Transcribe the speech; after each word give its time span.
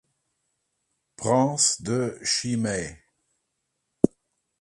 Prince 1.15 1.83
de 1.83 2.17
Chimay. 2.23 2.99